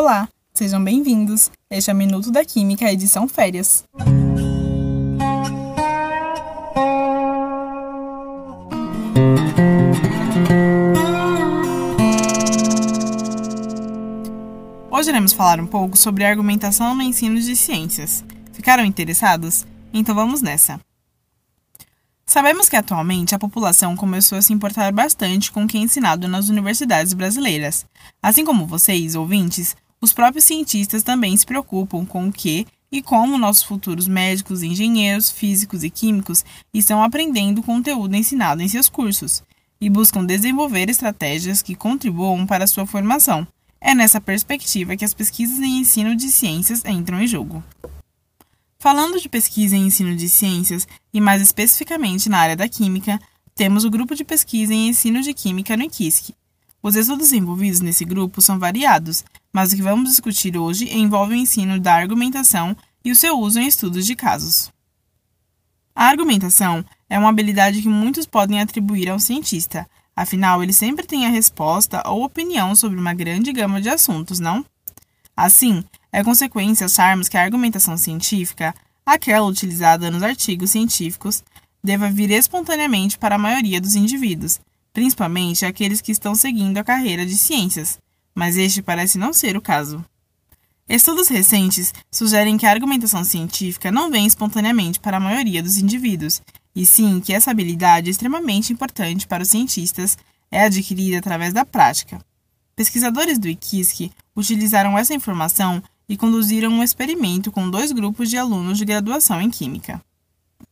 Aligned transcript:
Olá, 0.00 0.28
sejam 0.54 0.82
bem-vindos. 0.84 1.50
Este 1.68 1.90
é 1.90 1.92
o 1.92 1.96
Minuto 1.96 2.30
da 2.30 2.44
Química, 2.44 2.88
edição 2.88 3.26
Férias. 3.26 3.82
Hoje 14.88 15.08
iremos 15.08 15.32
falar 15.32 15.58
um 15.58 15.66
pouco 15.66 15.96
sobre 15.96 16.24
argumentação 16.24 16.94
no 16.94 17.02
ensino 17.02 17.40
de 17.40 17.56
ciências. 17.56 18.24
Ficaram 18.52 18.84
interessados? 18.84 19.66
Então 19.92 20.14
vamos 20.14 20.40
nessa. 20.40 20.78
Sabemos 22.24 22.68
que 22.68 22.76
atualmente 22.76 23.34
a 23.34 23.38
população 23.38 23.96
começou 23.96 24.38
a 24.38 24.42
se 24.42 24.52
importar 24.52 24.92
bastante 24.92 25.50
com 25.50 25.64
o 25.64 25.66
que 25.66 25.78
é 25.78 25.80
ensinado 25.80 26.28
nas 26.28 26.50
universidades 26.50 27.14
brasileiras. 27.14 27.86
Assim 28.22 28.44
como 28.44 28.66
vocês, 28.66 29.14
ouvintes, 29.14 29.74
os 30.00 30.12
próprios 30.12 30.44
cientistas 30.44 31.02
também 31.02 31.36
se 31.36 31.44
preocupam 31.44 32.04
com 32.04 32.28
o 32.28 32.32
que 32.32 32.66
e 32.90 33.02
como 33.02 33.36
nossos 33.36 33.62
futuros 33.62 34.08
médicos, 34.08 34.62
engenheiros, 34.62 35.30
físicos 35.30 35.84
e 35.84 35.90
químicos 35.90 36.44
estão 36.72 37.02
aprendendo 37.02 37.58
o 37.58 37.62
conteúdo 37.62 38.14
ensinado 38.14 38.62
em 38.62 38.68
seus 38.68 38.88
cursos 38.88 39.42
e 39.80 39.88
buscam 39.90 40.24
desenvolver 40.24 40.88
estratégias 40.88 41.62
que 41.62 41.74
contribuam 41.74 42.46
para 42.46 42.66
sua 42.66 42.86
formação. 42.86 43.46
É 43.80 43.94
nessa 43.94 44.20
perspectiva 44.20 44.96
que 44.96 45.04
as 45.04 45.14
pesquisas 45.14 45.58
em 45.60 45.78
ensino 45.80 46.16
de 46.16 46.30
ciências 46.30 46.84
entram 46.84 47.20
em 47.20 47.26
jogo. 47.26 47.62
Falando 48.78 49.20
de 49.20 49.28
pesquisa 49.28 49.76
em 49.76 49.86
ensino 49.86 50.16
de 50.16 50.28
ciências, 50.28 50.86
e 51.12 51.20
mais 51.20 51.42
especificamente 51.42 52.28
na 52.28 52.38
área 52.38 52.56
da 52.56 52.68
química, 52.68 53.20
temos 53.54 53.84
o 53.84 53.90
grupo 53.90 54.14
de 54.14 54.24
pesquisa 54.24 54.72
em 54.72 54.88
ensino 54.88 55.20
de 55.20 55.34
química 55.34 55.76
no 55.76 55.84
IQISC. 55.84 56.32
Os 56.80 56.94
estudos 56.94 57.32
envolvidos 57.32 57.80
nesse 57.80 58.04
grupo 58.04 58.40
são 58.40 58.58
variados, 58.58 59.24
mas 59.52 59.72
o 59.72 59.76
que 59.76 59.82
vamos 59.82 60.10
discutir 60.10 60.56
hoje 60.56 60.92
envolve 60.96 61.34
o 61.34 61.36
ensino 61.36 61.80
da 61.80 61.94
argumentação 61.94 62.76
e 63.04 63.10
o 63.10 63.16
seu 63.16 63.38
uso 63.38 63.58
em 63.58 63.66
estudos 63.66 64.06
de 64.06 64.14
casos. 64.14 64.70
A 65.94 66.04
argumentação 66.04 66.84
é 67.08 67.18
uma 67.18 67.28
habilidade 67.28 67.82
que 67.82 67.88
muitos 67.88 68.26
podem 68.26 68.60
atribuir 68.60 69.08
ao 69.08 69.18
cientista, 69.18 69.88
afinal, 70.14 70.62
ele 70.62 70.72
sempre 70.72 71.06
tem 71.06 71.26
a 71.26 71.30
resposta 71.30 72.02
ou 72.06 72.24
opinião 72.24 72.74
sobre 72.74 72.98
uma 72.98 73.14
grande 73.14 73.52
gama 73.52 73.80
de 73.80 73.88
assuntos, 73.88 74.38
não? 74.38 74.64
Assim, 75.36 75.84
é 76.12 76.22
consequência 76.22 76.86
acharmos 76.86 77.28
que 77.28 77.36
a 77.36 77.42
argumentação 77.42 77.96
científica, 77.96 78.74
aquela 79.04 79.46
utilizada 79.46 80.10
nos 80.10 80.22
artigos 80.22 80.70
científicos, 80.70 81.42
deva 81.82 82.10
vir 82.10 82.30
espontaneamente 82.30 83.18
para 83.18 83.36
a 83.36 83.38
maioria 83.38 83.80
dos 83.80 83.94
indivíduos, 83.94 84.60
principalmente 84.92 85.64
aqueles 85.64 86.00
que 86.00 86.12
estão 86.12 86.34
seguindo 86.34 86.78
a 86.78 86.84
carreira 86.84 87.24
de 87.24 87.36
ciências, 87.36 87.98
mas 88.34 88.56
este 88.56 88.82
parece 88.82 89.18
não 89.18 89.32
ser 89.32 89.56
o 89.56 89.60
caso. 89.60 90.04
Estudos 90.88 91.28
recentes 91.28 91.92
sugerem 92.10 92.56
que 92.56 92.64
a 92.64 92.70
argumentação 92.70 93.22
científica 93.22 93.92
não 93.92 94.10
vem 94.10 94.26
espontaneamente 94.26 94.98
para 94.98 95.18
a 95.18 95.20
maioria 95.20 95.62
dos 95.62 95.76
indivíduos, 95.76 96.40
e 96.74 96.86
sim 96.86 97.20
que 97.20 97.34
essa 97.34 97.50
habilidade 97.50 98.08
extremamente 98.08 98.72
importante 98.72 99.26
para 99.26 99.42
os 99.42 99.48
cientistas 99.50 100.16
é 100.50 100.62
adquirida 100.62 101.18
através 101.18 101.52
da 101.52 101.64
prática. 101.64 102.18
Pesquisadores 102.74 103.38
do 103.38 103.48
IQISC 103.48 104.10
utilizaram 104.34 104.96
essa 104.96 105.12
informação 105.12 105.82
e 106.08 106.16
conduziram 106.16 106.70
um 106.70 106.82
experimento 106.82 107.52
com 107.52 107.68
dois 107.68 107.92
grupos 107.92 108.30
de 108.30 108.38
alunos 108.38 108.78
de 108.78 108.84
graduação 108.84 109.42
em 109.42 109.50
Química. 109.50 110.00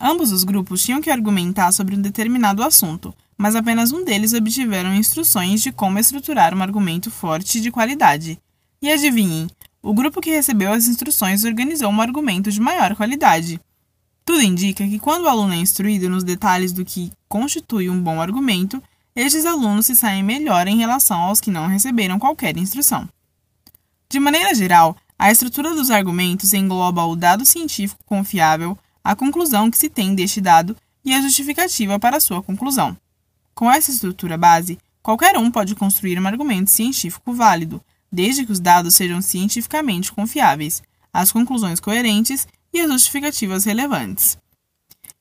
Ambos 0.00 0.32
os 0.32 0.42
grupos 0.42 0.82
tinham 0.82 1.00
que 1.00 1.10
argumentar 1.10 1.70
sobre 1.72 1.94
um 1.94 2.00
determinado 2.00 2.62
assunto, 2.62 3.14
mas 3.40 3.56
apenas 3.56 3.90
um 3.90 4.04
deles 4.04 4.34
obtiveram 4.34 4.92
instruções 4.92 5.62
de 5.62 5.72
como 5.72 5.98
estruturar 5.98 6.54
um 6.54 6.62
argumento 6.62 7.10
forte 7.10 7.58
de 7.58 7.70
qualidade. 7.70 8.38
E 8.82 8.92
adivinhem, 8.92 9.48
o 9.82 9.94
grupo 9.94 10.20
que 10.20 10.28
recebeu 10.28 10.70
as 10.70 10.86
instruções 10.86 11.42
organizou 11.42 11.88
um 11.88 12.02
argumento 12.02 12.52
de 12.52 12.60
maior 12.60 12.94
qualidade. 12.94 13.58
Tudo 14.26 14.42
indica 14.42 14.86
que 14.86 14.98
quando 14.98 15.24
o 15.24 15.28
aluno 15.28 15.54
é 15.54 15.56
instruído 15.56 16.06
nos 16.10 16.22
detalhes 16.22 16.70
do 16.70 16.84
que 16.84 17.10
constitui 17.30 17.88
um 17.88 17.98
bom 17.98 18.20
argumento, 18.20 18.82
estes 19.16 19.46
alunos 19.46 19.86
se 19.86 19.96
saem 19.96 20.22
melhor 20.22 20.68
em 20.68 20.76
relação 20.76 21.18
aos 21.18 21.40
que 21.40 21.50
não 21.50 21.66
receberam 21.66 22.18
qualquer 22.18 22.58
instrução. 22.58 23.08
De 24.10 24.20
maneira 24.20 24.54
geral, 24.54 24.94
a 25.18 25.32
estrutura 25.32 25.74
dos 25.74 25.90
argumentos 25.90 26.52
engloba 26.52 27.06
o 27.06 27.16
dado 27.16 27.46
científico 27.46 28.04
confiável, 28.04 28.76
a 29.02 29.16
conclusão 29.16 29.70
que 29.70 29.78
se 29.78 29.88
tem 29.88 30.14
deste 30.14 30.42
dado 30.42 30.76
e 31.02 31.14
a 31.14 31.22
justificativa 31.22 31.98
para 31.98 32.20
sua 32.20 32.42
conclusão. 32.42 32.94
Com 33.54 33.70
essa 33.70 33.90
estrutura 33.90 34.36
base, 34.36 34.78
qualquer 35.02 35.36
um 35.36 35.50
pode 35.50 35.74
construir 35.74 36.18
um 36.18 36.26
argumento 36.26 36.70
científico 36.70 37.32
válido, 37.32 37.82
desde 38.10 38.44
que 38.44 38.52
os 38.52 38.60
dados 38.60 38.94
sejam 38.94 39.20
cientificamente 39.20 40.12
confiáveis, 40.12 40.82
as 41.12 41.30
conclusões 41.30 41.80
coerentes 41.80 42.46
e 42.72 42.80
as 42.80 42.90
justificativas 42.90 43.64
relevantes. 43.64 44.38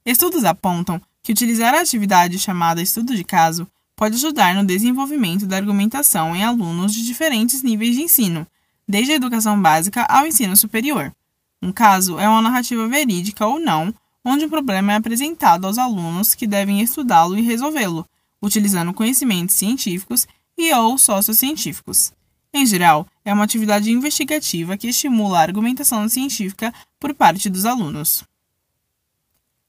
Estudos 0.06 0.44
apontam 0.45 1.01
que 1.22 1.31
utilizar 1.31 1.73
a 1.73 1.81
atividade 1.81 2.40
chamada 2.40 2.81
estudo 2.81 3.16
de 3.16 3.23
caso 3.23 3.67
pode 3.95 4.16
ajudar 4.16 4.56
no 4.56 4.66
desenvolvimento 4.66 5.46
da 5.46 5.57
argumentação 5.57 6.35
em 6.35 6.44
alunos 6.44 6.94
de 6.94 7.06
diferentes 7.06 7.61
níveis 7.61 7.96
de 7.96 8.01
ensino, 8.01 8.47
desde 8.88 9.11
a 9.11 9.16
educação 9.16 9.61
básica 9.61 10.03
ao 10.09 10.25
ensino 10.25 10.56
superior. 10.56 11.13
Um 11.61 11.72
caso 11.72 12.17
é 12.17 12.28
uma 12.28 12.41
narrativa 12.41 12.88
verídica 12.88 13.46
ou 13.46 13.59
não, 13.59 13.94
onde 14.23 14.46
um 14.46 14.50
problema 14.50 14.94
é 14.94 14.96
apresentado 14.96 15.67
aos 15.67 15.78
alunos 15.78 16.34
que 16.34 16.47
devem 16.47 16.81
estudá-lo 16.81 17.38
e 17.38 17.41
resolvê-lo, 17.41 18.07
utilizando 18.41 18.94
conhecimentos 18.94 19.55
científicos 19.55 20.27
e 20.57 20.73
ou 20.73 20.97
sociocientíficos. 20.97 22.11
Em 22.53 22.66
geral, 22.66 23.07
é 23.23 23.33
uma 23.33 23.44
atividade 23.44 23.91
investigativa 23.91 24.77
que 24.77 24.88
estimula 24.88 25.39
a 25.39 25.41
argumentação 25.41 26.07
científica 26.09 26.73
por 26.99 27.13
parte 27.13 27.49
dos 27.49 27.66
alunos. 27.66 28.23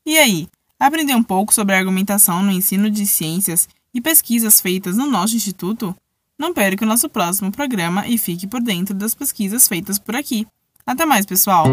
E 0.05 0.19
aí, 0.19 0.49
aprendeu 0.79 1.17
um 1.17 1.23
pouco 1.23 1.53
sobre 1.53 1.75
a 1.75 1.79
argumentação 1.79 2.43
no 2.43 2.51
ensino 2.51 2.91
de 2.91 3.07
ciências 3.07 3.69
e 3.93 4.01
pesquisas 4.01 4.61
feitas 4.61 4.97
no 4.97 5.07
nosso 5.07 5.37
instituto? 5.37 5.95
Não 6.39 6.55
perca 6.55 6.85
o 6.85 6.89
nosso 6.89 7.09
próximo 7.09 7.53
programa 7.53 8.09
e 8.09 8.17
fique 8.17 8.47
por 8.47 8.63
dentro 8.63 8.95
das 8.95 9.15
pesquisas 9.15 9.69
feitas 9.69 9.99
por 9.99 10.17
aqui. 10.17 10.47
Até 10.87 11.05
mais, 11.05 11.27
pessoal! 11.27 11.67